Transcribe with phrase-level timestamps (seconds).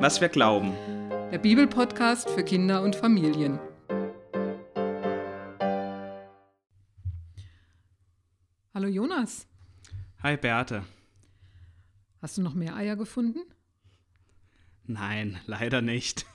[0.00, 0.74] was wir glauben.
[1.32, 3.58] Der Bibelpodcast für Kinder und Familien.
[8.72, 9.48] Hallo Jonas.
[10.22, 10.84] Hi Beate.
[12.22, 13.40] Hast du noch mehr Eier gefunden?
[14.84, 16.26] Nein, leider nicht.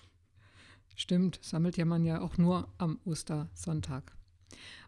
[0.95, 4.11] Stimmt, sammelt ja man ja auch nur am Ostersonntag.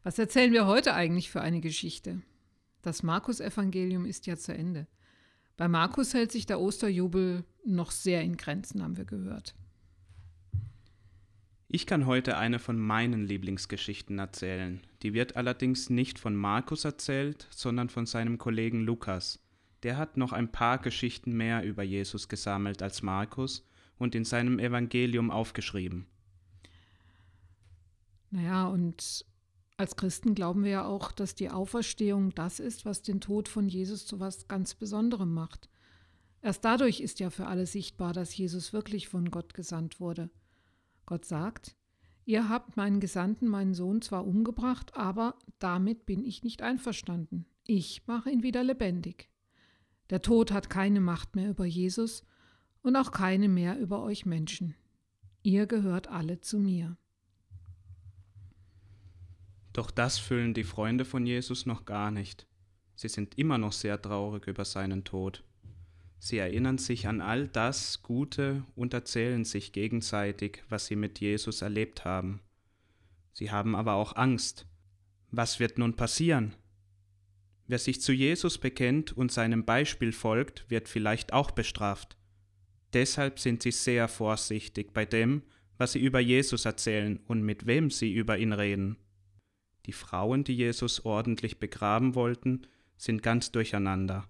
[0.03, 2.21] Was erzählen wir heute eigentlich für eine Geschichte?
[2.81, 4.85] Das Markus-Evangelium ist ja zu Ende.
[5.57, 9.55] Bei Markus hält sich der Osterjubel noch sehr in Grenzen, haben wir gehört.
[11.67, 14.81] Ich kann heute eine von meinen Lieblingsgeschichten erzählen.
[15.01, 19.39] Die wird allerdings nicht von Markus erzählt, sondern von seinem Kollegen Lukas.
[19.83, 23.67] Der hat noch ein paar Geschichten mehr über Jesus gesammelt als Markus
[23.97, 26.05] und in seinem Evangelium aufgeschrieben.
[28.31, 29.25] Naja, und
[29.77, 33.67] als Christen glauben wir ja auch, dass die Auferstehung das ist, was den Tod von
[33.67, 35.69] Jesus zu was ganz Besonderem macht.
[36.41, 40.29] Erst dadurch ist ja für alle sichtbar, dass Jesus wirklich von Gott gesandt wurde.
[41.05, 41.75] Gott sagt,
[42.23, 47.45] ihr habt meinen Gesandten, meinen Sohn zwar umgebracht, aber damit bin ich nicht einverstanden.
[47.65, 49.29] Ich mache ihn wieder lebendig.
[50.09, 52.23] Der Tod hat keine Macht mehr über Jesus
[52.81, 54.75] und auch keine mehr über euch Menschen.
[55.41, 56.95] Ihr gehört alle zu mir.
[59.75, 62.47] Doch das fühlen die Freunde von Jesus noch gar nicht.
[62.95, 65.43] Sie sind immer noch sehr traurig über seinen Tod.
[66.17, 71.61] Sie erinnern sich an all das Gute und erzählen sich gegenseitig, was sie mit Jesus
[71.61, 72.39] erlebt haben.
[73.33, 74.65] Sie haben aber auch Angst.
[75.31, 76.55] Was wird nun passieren?
[77.67, 82.15] Wer sich zu Jesus bekennt und seinem Beispiel folgt, wird vielleicht auch bestraft.
[82.93, 85.43] Deshalb sind sie sehr vorsichtig bei dem,
[85.77, 88.95] was sie über Jesus erzählen und mit wem sie über ihn reden.
[89.85, 94.27] Die Frauen, die Jesus ordentlich begraben wollten, sind ganz durcheinander.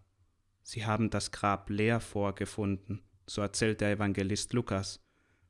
[0.64, 5.00] Sie haben das Grab leer vorgefunden, so erzählt der Evangelist Lukas.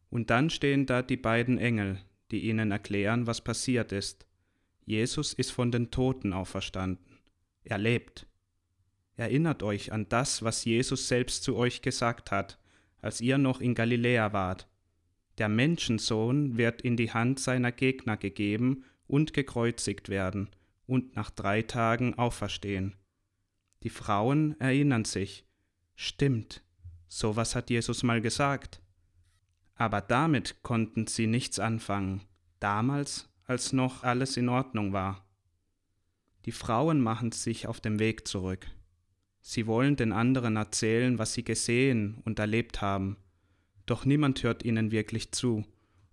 [0.10, 2.00] Und dann stehen da die beiden Engel,
[2.32, 4.28] die ihnen erklären, was passiert ist.
[4.86, 7.18] Jesus ist von den Toten auferstanden.
[7.64, 8.28] Er lebt.
[9.18, 12.60] Erinnert euch an das, was Jesus selbst zu euch gesagt hat,
[13.02, 14.68] als ihr noch in Galiläa wart.
[15.38, 20.50] Der Menschensohn wird in die Hand seiner Gegner gegeben und gekreuzigt werden
[20.88, 22.96] und nach drei Tagen auferstehen.
[23.84, 25.46] Die Frauen erinnern sich,
[25.96, 26.64] stimmt,
[27.08, 28.82] sowas hat Jesus mal gesagt.
[29.76, 32.24] Aber damit konnten sie nichts anfangen,
[32.60, 35.28] damals, als noch alles in Ordnung war.
[36.46, 38.68] Die Frauen machen sich auf dem Weg zurück.
[39.42, 43.18] Sie wollen den anderen erzählen, was sie gesehen und erlebt haben,
[43.86, 45.64] doch niemand hört ihnen wirklich zu,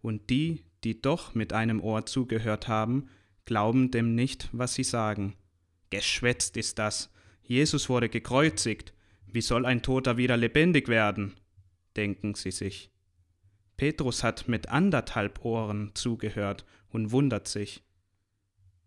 [0.03, 3.09] und die, die doch mit einem Ohr zugehört haben,
[3.45, 5.35] glauben dem nicht, was sie sagen.
[5.91, 7.11] Geschwätzt ist das.
[7.43, 8.93] Jesus wurde gekreuzigt.
[9.27, 11.35] Wie soll ein Toter wieder lebendig werden?
[11.97, 12.91] denken sie sich.
[13.77, 17.83] Petrus hat mit anderthalb Ohren zugehört und wundert sich.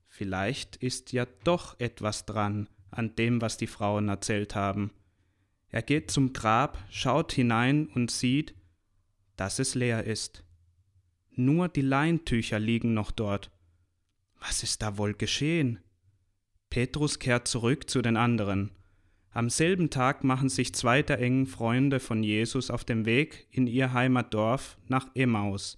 [0.08, 4.92] Vielleicht ist ja doch etwas dran an dem, was die Frauen erzählt haben.
[5.68, 8.56] Er geht zum Grab, schaut hinein und sieht,
[9.36, 10.45] dass es leer ist.
[11.36, 13.52] Nur die Leintücher liegen noch dort.
[14.40, 15.80] Was ist da wohl geschehen?
[16.70, 18.72] Petrus kehrt zurück zu den anderen.
[19.32, 23.68] Am selben Tag machen sich zwei der engen Freunde von Jesus auf dem Weg in
[23.68, 25.78] ihr Heimatdorf nach Emmaus.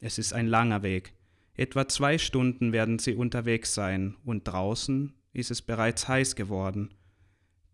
[0.00, 1.12] Es ist ein langer Weg.
[1.54, 6.94] Etwa zwei Stunden werden sie unterwegs sein, und draußen ist es bereits heiß geworden.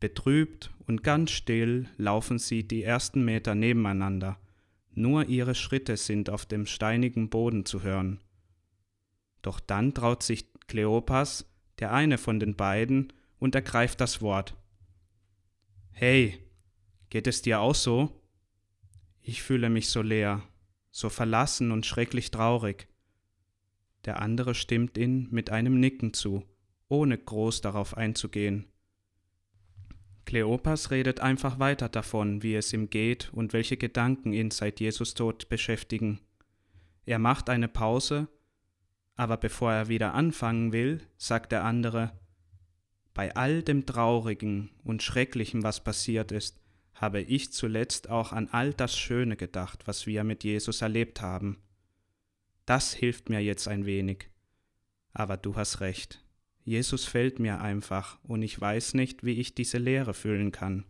[0.00, 4.38] Betrübt und ganz still laufen sie die ersten Meter nebeneinander.
[4.94, 8.20] Nur ihre Schritte sind auf dem steinigen Boden zu hören.
[9.42, 11.46] Doch dann traut sich Kleopas,
[11.78, 14.56] der eine von den beiden, und ergreift das Wort.
[15.90, 16.38] Hey,
[17.10, 18.20] geht es dir auch so?
[19.20, 20.42] Ich fühle mich so leer,
[20.90, 22.88] so verlassen und schrecklich traurig.
[24.04, 26.44] Der andere stimmt ihn mit einem Nicken zu,
[26.88, 28.66] ohne groß darauf einzugehen.
[30.24, 35.14] Kleopas redet einfach weiter davon, wie es ihm geht und welche Gedanken ihn seit Jesus
[35.14, 36.20] Tod beschäftigen.
[37.04, 38.28] Er macht eine Pause,
[39.16, 42.18] aber bevor er wieder anfangen will, sagt der andere,
[43.12, 46.60] bei all dem Traurigen und Schrecklichen, was passiert ist,
[46.94, 51.58] habe ich zuletzt auch an all das Schöne gedacht, was wir mit Jesus erlebt haben.
[52.66, 54.30] Das hilft mir jetzt ein wenig.
[55.12, 56.24] Aber du hast recht.
[56.64, 60.84] Jesus fällt mir einfach und ich weiß nicht, wie ich diese Leere füllen kann.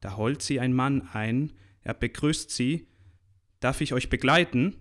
[0.00, 2.86] Da holt sie ein Mann ein, er begrüßt sie.
[3.58, 4.76] Darf ich euch begleiten?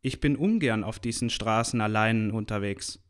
[0.00, 3.02] Ich bin ungern auf diesen Straßen allein unterwegs.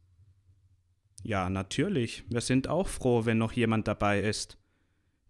[1.23, 4.58] Ja, natürlich, wir sind auch froh, wenn noch jemand dabei ist.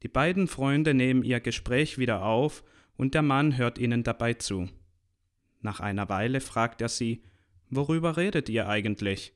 [0.04, 2.62] Die beiden Freunde nehmen ihr Gespräch wieder auf
[2.96, 4.68] und der Mann hört ihnen dabei zu.
[5.60, 7.22] Nach einer Weile fragt er sie,
[7.68, 9.34] worüber redet ihr eigentlich?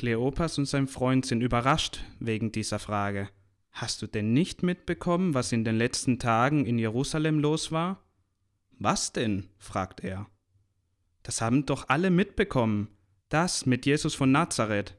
[0.00, 3.28] Kleopas und sein Freund sind überrascht wegen dieser Frage.
[3.70, 8.02] Hast du denn nicht mitbekommen, was in den letzten Tagen in Jerusalem los war?
[8.78, 9.50] Was denn?
[9.58, 10.26] fragt er.
[11.22, 12.88] Das haben doch alle mitbekommen.
[13.28, 14.96] Das mit Jesus von Nazareth.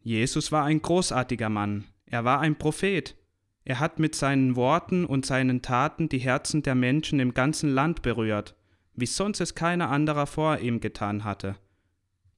[0.00, 1.84] Jesus war ein großartiger Mann.
[2.06, 3.14] Er war ein Prophet.
[3.66, 8.00] Er hat mit seinen Worten und seinen Taten die Herzen der Menschen im ganzen Land
[8.00, 8.56] berührt,
[8.94, 11.56] wie sonst es keiner anderer vor ihm getan hatte.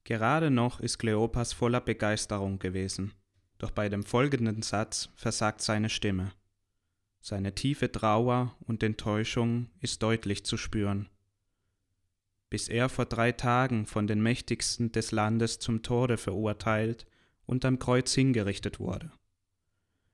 [0.07, 3.11] Gerade noch ist Kleopas voller Begeisterung gewesen,
[3.57, 6.31] doch bei dem folgenden Satz versagt seine Stimme.
[7.19, 11.09] Seine tiefe Trauer und Enttäuschung ist deutlich zu spüren.
[12.49, 17.05] Bis er vor drei Tagen von den Mächtigsten des Landes zum Tode verurteilt
[17.45, 19.11] und am Kreuz hingerichtet wurde.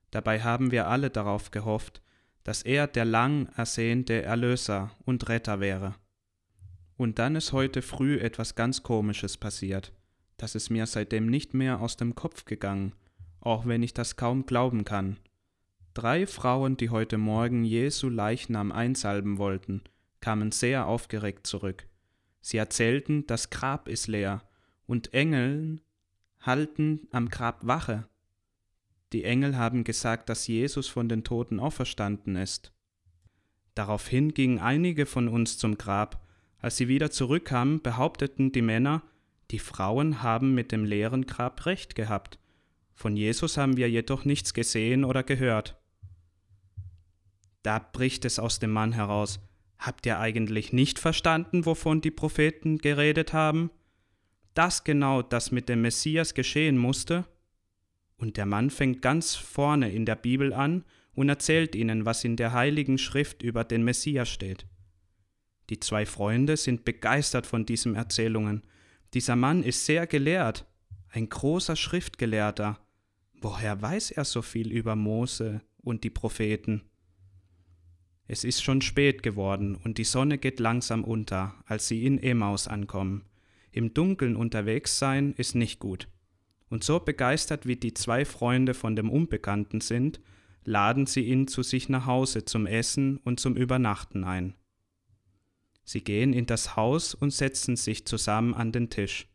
[0.10, 2.01] Dabei haben wir alle darauf gehofft,
[2.44, 5.94] dass er der lang ersehnte Erlöser und Retter wäre.
[6.98, 9.92] Und dann ist heute früh etwas ganz Komisches passiert,
[10.38, 12.94] das ist mir seitdem nicht mehr aus dem Kopf gegangen,
[13.40, 15.18] auch wenn ich das kaum glauben kann.
[15.94, 19.84] Drei Frauen, die heute Morgen Jesu Leichnam einsalben wollten,
[20.22, 21.88] kamen sehr aufgeregt zurück.
[22.42, 24.42] Sie erzählten, das Grab ist leer,
[24.86, 25.81] und Engeln
[26.42, 28.07] halten am Grab Wache.
[29.13, 32.74] Die Engel haben gesagt, dass Jesus von den Toten auferstanden ist.
[33.75, 36.23] Daraufhin gingen einige von uns zum Grab.
[36.63, 39.04] Als sie wieder zurückkamen, behaupteten die Männer,
[39.51, 42.39] die Frauen haben mit dem leeren Grab recht gehabt.
[42.95, 45.77] Von Jesus haben wir jedoch nichts gesehen oder gehört.
[47.63, 49.42] Da bricht es aus dem Mann heraus.
[49.77, 53.69] Habt ihr eigentlich nicht verstanden, wovon die Propheten geredet haben?
[54.54, 57.25] Das genau, das mit dem Messias geschehen musste?
[58.15, 62.38] Und der Mann fängt ganz vorne in der Bibel an und erzählt ihnen, was in
[62.38, 64.65] der heiligen Schrift über den Messias steht.
[65.74, 68.62] Die zwei Freunde sind begeistert von diesen Erzählungen.
[69.16, 70.68] Dieser Mann ist sehr gelehrt,
[71.10, 72.78] ein großer Schriftgelehrter.
[73.42, 76.84] Woher weiß er so viel über Mose und die Propheten?
[78.28, 82.68] Es ist schon spät geworden und die Sonne geht langsam unter, als sie in Emaus
[82.68, 83.25] ankommen.
[83.72, 86.08] Im Dunkeln unterwegs sein ist nicht gut.
[86.70, 90.22] Und so begeistert wie die zwei Freunde von dem Unbekannten sind,
[90.66, 94.54] laden sie ihn zu sich nach Hause zum Essen und zum Übernachten ein.
[95.84, 99.28] Sie gehen in das Haus und setzen sich zusammen an den Tisch.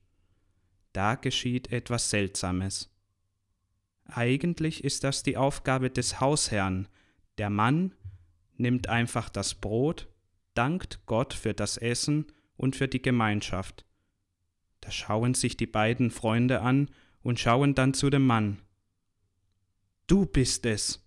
[0.93, 2.91] Da geschieht etwas Seltsames.
[4.07, 6.89] Eigentlich ist das die Aufgabe des Hausherrn.
[7.37, 7.95] Der Mann
[8.57, 10.09] nimmt einfach das Brot,
[10.55, 13.85] dankt Gott für das Essen und für die Gemeinschaft.
[14.81, 16.91] Da schauen sich die beiden Freunde an
[17.23, 18.59] und schauen dann zu dem Mann.
[20.07, 21.07] Du bist es,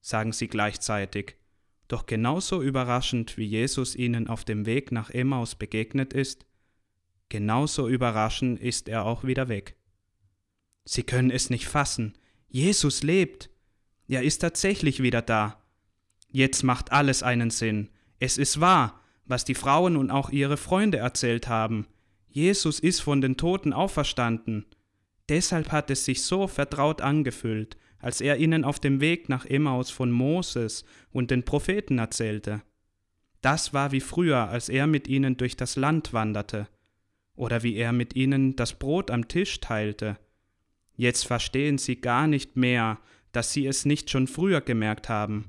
[0.00, 1.36] sagen sie gleichzeitig.
[1.88, 6.46] Doch genauso überraschend wie Jesus ihnen auf dem Weg nach Emmaus begegnet ist,
[7.28, 9.76] genauso überraschend ist er auch wieder weg.
[10.84, 12.14] Sie können es nicht fassen.
[12.48, 13.50] Jesus lebt.
[14.06, 15.62] Er ist tatsächlich wieder da.
[16.30, 17.90] Jetzt macht alles einen Sinn.
[18.18, 21.86] Es ist wahr, was die Frauen und auch ihre Freunde erzählt haben.
[22.28, 24.66] Jesus ist von den Toten auferstanden.
[25.28, 29.88] Deshalb hat es sich so vertraut angefühlt, als er ihnen auf dem Weg nach Emmaus
[29.88, 32.60] von Moses und den Propheten erzählte.
[33.40, 36.68] Das war wie früher, als er mit ihnen durch das Land wanderte,
[37.34, 40.18] oder wie er mit ihnen das Brot am Tisch teilte.
[40.96, 42.98] Jetzt verstehen sie gar nicht mehr,
[43.32, 45.46] dass sie es nicht schon früher gemerkt haben.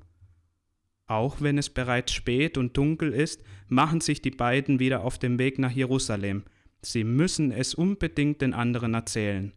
[1.07, 5.39] Auch wenn es bereits spät und dunkel ist, machen sich die beiden wieder auf den
[5.39, 6.43] Weg nach Jerusalem.
[6.81, 9.51] Sie müssen es unbedingt den anderen erzählen.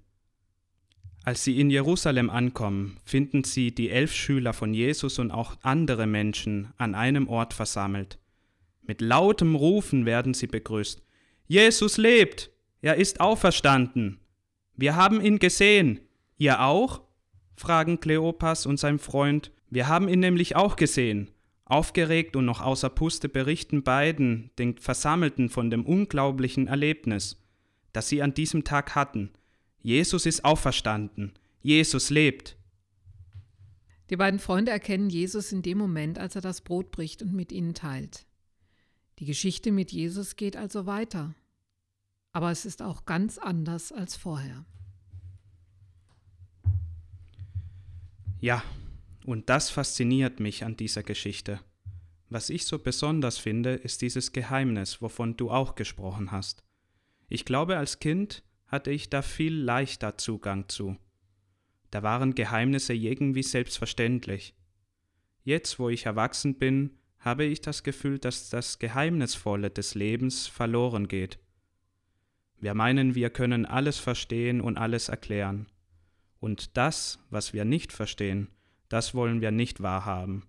[1.28, 6.06] Als sie in Jerusalem ankommen, finden sie die elf Schüler von Jesus und auch andere
[6.06, 8.18] Menschen an einem Ort versammelt.
[8.80, 11.02] Mit lautem Rufen werden sie begrüßt.
[11.46, 12.50] Jesus lebt!
[12.80, 14.20] Er ist auferstanden!
[14.74, 16.00] Wir haben ihn gesehen!
[16.38, 17.02] Ihr auch?
[17.56, 19.52] fragen Kleopas und sein Freund.
[19.68, 21.30] Wir haben ihn nämlich auch gesehen.
[21.66, 27.36] Aufgeregt und noch außer Puste berichten beiden den Versammelten von dem unglaublichen Erlebnis,
[27.92, 29.28] das sie an diesem Tag hatten.
[29.82, 31.32] Jesus ist auferstanden.
[31.62, 32.56] Jesus lebt.
[34.10, 37.52] Die beiden Freunde erkennen Jesus in dem Moment, als er das Brot bricht und mit
[37.52, 38.26] ihnen teilt.
[39.18, 41.34] Die Geschichte mit Jesus geht also weiter.
[42.32, 44.64] Aber es ist auch ganz anders als vorher.
[48.40, 48.62] Ja,
[49.26, 51.60] und das fasziniert mich an dieser Geschichte.
[52.30, 56.62] Was ich so besonders finde, ist dieses Geheimnis, wovon du auch gesprochen hast.
[57.28, 60.96] Ich glaube, als Kind hatte ich da viel leichter Zugang zu.
[61.90, 64.54] Da waren Geheimnisse irgendwie selbstverständlich.
[65.42, 71.08] Jetzt, wo ich erwachsen bin, habe ich das Gefühl, dass das Geheimnisvolle des Lebens verloren
[71.08, 71.38] geht.
[72.60, 75.66] Wir meinen, wir können alles verstehen und alles erklären.
[76.40, 78.48] Und das, was wir nicht verstehen,
[78.88, 80.46] das wollen wir nicht wahrhaben.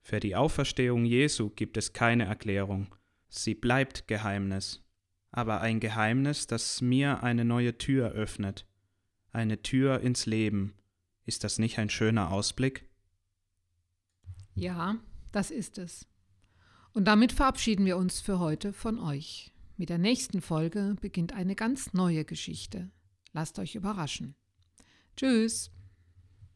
[0.00, 2.94] Für die Auferstehung Jesu gibt es keine Erklärung,
[3.28, 4.85] sie bleibt Geheimnis,
[5.30, 8.66] aber ein Geheimnis, das mir eine neue Tür öffnet,
[9.32, 10.74] eine Tür ins Leben.
[11.24, 12.88] Ist das nicht ein schöner Ausblick?
[14.54, 14.96] Ja,
[15.32, 16.06] das ist es.
[16.92, 19.52] Und damit verabschieden wir uns für heute von euch.
[19.76, 22.90] Mit der nächsten Folge beginnt eine ganz neue Geschichte.
[23.32, 24.34] Lasst euch überraschen.
[25.16, 25.70] Tschüss.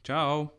[0.02, 0.52] Ciao.